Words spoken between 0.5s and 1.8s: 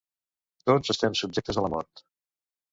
Tots estem subjectes a la